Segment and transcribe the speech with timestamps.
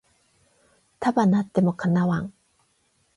[0.99, 2.33] 束なっても叶わん